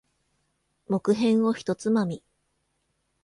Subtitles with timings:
[0.87, 2.23] 木片を一つまみ。